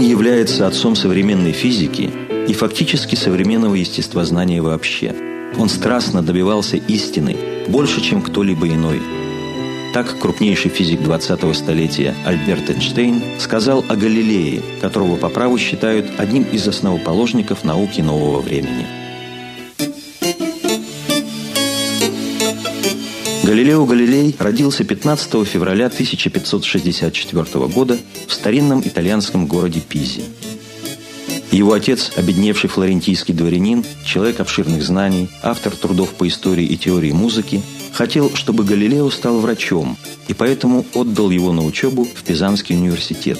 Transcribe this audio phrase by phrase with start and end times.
[0.00, 2.10] считается отцом современной физики
[2.48, 5.14] и фактически современного естествознания вообще.
[5.58, 7.36] Он страстно добивался истины
[7.68, 9.00] больше, чем кто-либо иной.
[9.92, 16.42] Так крупнейший физик 20-го столетия Альберт Эйнштейн сказал о Галилее, которого по праву считают одним
[16.42, 18.86] из основоположников науки нового времени–
[23.44, 30.22] Галилео Галилей родился 15 февраля 1564 года в старинном итальянском городе Пизе.
[31.52, 37.60] Его отец, обедневший флорентийский дворянин, человек обширных знаний, автор трудов по истории и теории музыки,
[37.92, 43.38] хотел, чтобы Галилео стал врачом, и поэтому отдал его на учебу в Пизанский университет.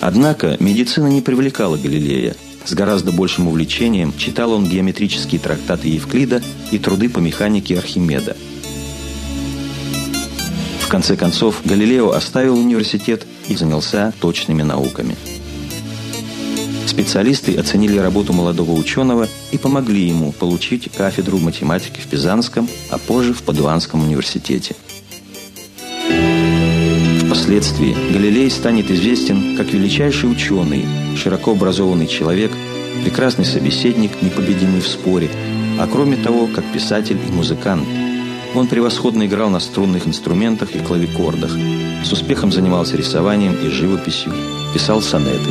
[0.00, 2.34] Однако медицина не привлекала Галилея.
[2.64, 8.38] С гораздо большим увлечением читал он геометрические трактаты Евклида и труды по механике Архимеда–
[10.90, 15.16] конце концов, Галилео оставил университет и занялся точными науками.
[16.86, 23.32] Специалисты оценили работу молодого ученого и помогли ему получить кафедру математики в Пизанском, а позже
[23.32, 24.74] в Падуанском университете.
[27.24, 30.84] Впоследствии Галилей станет известен как величайший ученый,
[31.16, 32.50] широко образованный человек,
[33.04, 35.30] прекрасный собеседник, непобедимый в споре,
[35.78, 37.86] а кроме того, как писатель и музыкант–
[38.54, 41.52] он превосходно играл на струнных инструментах и клавикордах,
[42.04, 44.32] с успехом занимался рисованием и живописью,
[44.74, 45.50] писал сонеты.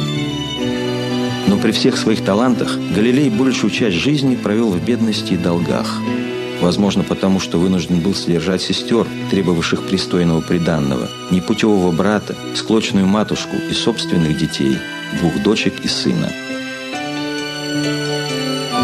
[1.47, 5.99] Но при всех своих талантах Галилей большую часть жизни провел в бедности и долгах.
[6.61, 13.73] Возможно, потому что вынужден был содержать сестер, требовавших пристойного приданного, непутевого брата, склочную матушку и
[13.73, 14.77] собственных детей,
[15.19, 16.29] двух дочек и сына.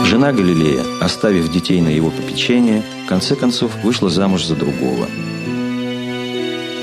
[0.05, 5.07] Жена Галилея, оставив детей на его попечение, в конце концов вышла замуж за другого.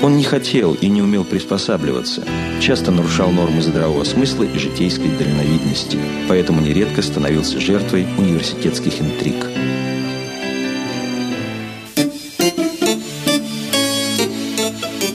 [0.01, 2.25] Он не хотел и не умел приспосабливаться,
[2.59, 5.97] часто нарушал нормы здравого смысла и житейской дальновидности,
[6.27, 9.47] поэтому нередко становился жертвой университетских интриг.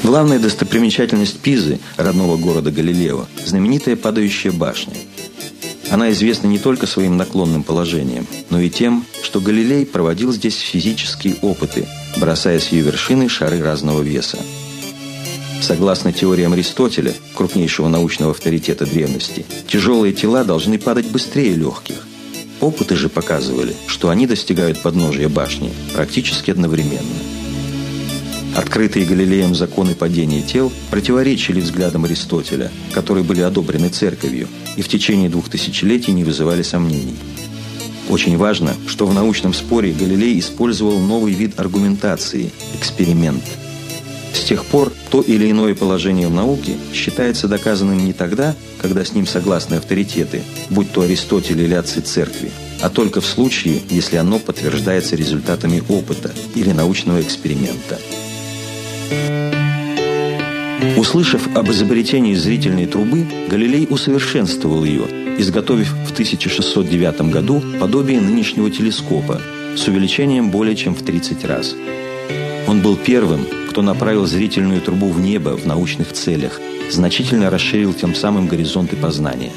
[0.02, 4.94] Главная достопримечательность Пизы, родного города Галилео, знаменитая падающая башня–
[5.90, 11.36] она известна не только своим наклонным положением, но и тем, что Галилей проводил здесь физические
[11.42, 11.86] опыты,
[12.18, 14.38] бросая с ее вершины шары разного веса.
[15.60, 22.06] Согласно теориям Аристотеля, крупнейшего научного авторитета древности, тяжелые тела должны падать быстрее легких.
[22.60, 27.27] Опыты же показывали, что они достигают подножия башни практически одновременно.
[28.58, 35.30] Открытые Галилеем законы падения тел противоречили взглядам Аристотеля, которые были одобрены церковью и в течение
[35.30, 37.14] двух тысячелетий не вызывали сомнений.
[38.08, 43.44] Очень важно, что в научном споре Галилей использовал новый вид аргументации– эксперимент.
[44.34, 49.12] С тех пор то или иное положение в науке считается доказанным не тогда, когда с
[49.12, 54.40] ним согласны авторитеты, будь то Аристотель или отцы церкви, а только в случае, если оно
[54.40, 58.00] подтверждается результатами опыта или научного эксперимента.
[60.96, 65.04] Услышав об изобретении зрительной трубы, Галилей усовершенствовал ее,
[65.38, 69.40] изготовив в 1609 году подобие нынешнего телескопа
[69.76, 71.74] с увеличением более чем в 30 раз.
[72.66, 76.60] Он был первым, кто направил зрительную трубу в небо в научных целях,
[76.90, 79.52] значительно расширил тем самым горизонты познания.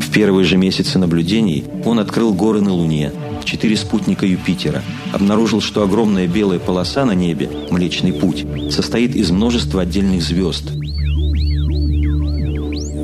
[0.00, 3.12] В первые же месяцы наблюдений он открыл горы на Луне,
[3.44, 9.82] четыре спутника Юпитера, обнаружил, что огромная белая полоса на небе, Млечный Путь, состоит из множества
[9.82, 10.72] отдельных звезд.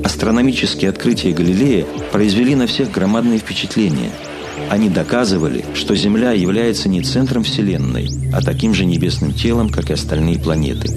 [0.05, 4.11] Астрономические открытия Галилея произвели на всех громадное впечатление.
[4.71, 9.93] Они доказывали, что Земля является не центром Вселенной, а таким же небесным телом, как и
[9.93, 10.89] остальные планеты.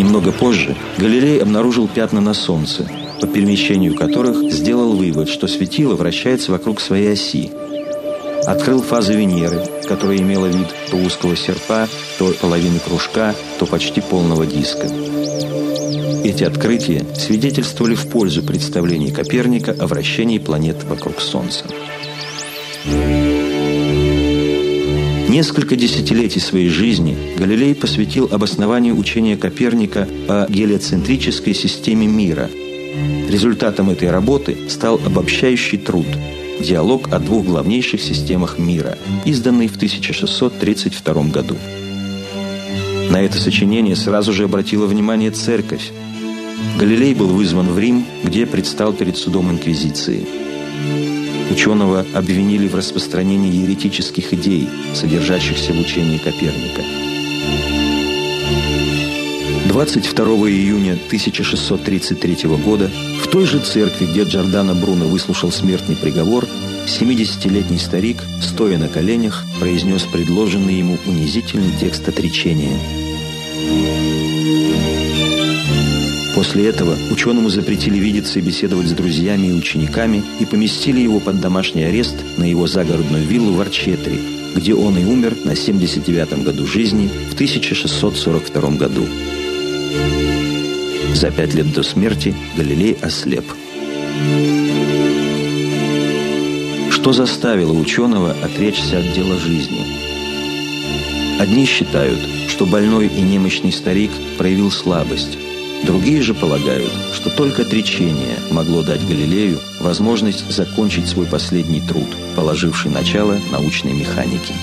[0.00, 2.90] Немного позже Галилей обнаружил пятна на Солнце–
[3.20, 7.52] по перемещению которых сделал вывод, что светило вращается вокруг своей оси.
[8.46, 11.86] Открыл фазы Венеры, которая имела вид то узкого серпа,
[12.18, 14.86] то половины кружка, то почти полного диска.
[16.24, 21.64] Эти открытия свидетельствовали в пользу представлений Коперника о вращении планет вокруг Солнца.
[25.30, 32.50] Несколько десятилетий своей жизни Галилей посвятил обоснованию учения Коперника о гелиоцентрической системе мира–
[33.28, 36.06] Результатом этой работы стал обобщающий труд
[36.60, 41.56] «Диалог о двух главнейших системах мира», изданный в 1632 году.
[43.10, 45.92] На это сочинение сразу же обратила внимание церковь.
[46.78, 50.26] Галилей был вызван в Рим, где предстал перед судом Инквизиции.
[51.50, 56.82] Ученого обвинили в распространении еретических идей, содержащихся в учении Коперника–
[59.70, 62.90] 22 июня 1633 года
[63.22, 66.48] в той же церкви, где Джордано Бруно выслушал смертный приговор,
[66.86, 72.76] 70-летний старик, стоя на коленях, произнес предложенный ему унизительный текст отречения.
[76.40, 81.38] После этого ученому запретили видеться и беседовать с друзьями и учениками и поместили его под
[81.38, 84.18] домашний арест на его загородную виллу в Арчетри,
[84.54, 89.06] где он и умер на 79-м году жизни в 1642 году.
[91.12, 93.44] За пять лет до смерти Галилей ослеп.
[96.90, 99.84] Что заставило ученого отречься от дела жизни?
[101.38, 105.36] Одни считают, что больной и немощный старик проявил слабость.
[105.84, 112.90] Другие же полагают, что только отречение могло дать Галилею возможность закончить свой последний труд, положивший
[112.90, 114.54] начало научной механике.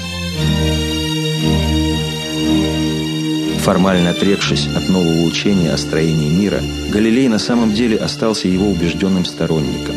[3.59, 9.25] Формально отрекшись от нового учения о строении мира, Галилей на самом деле остался его убежденным
[9.25, 9.95] сторонником.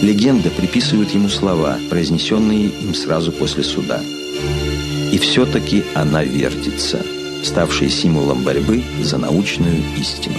[0.00, 4.00] Легенда приписывает ему слова, произнесенные им сразу после суда.
[5.12, 7.04] И все-таки она вертится,
[7.42, 10.36] ставшая символом борьбы за научную истину.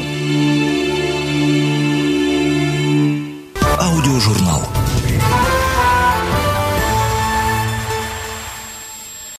[3.80, 4.81] Аудиожурнал